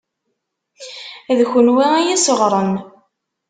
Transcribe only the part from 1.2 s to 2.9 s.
D kunwi i y-isseɣren.